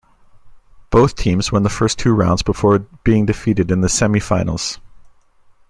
Both 0.89 1.13
teams 1.15 1.51
won 1.51 1.61
the 1.61 1.69
first 1.69 1.99
two 1.99 2.11
rounds 2.15 2.41
before 2.41 2.79
being 3.03 3.27
defeated 3.27 3.69
in 3.69 3.81
the 3.81 3.87
semifinals. 3.87 4.79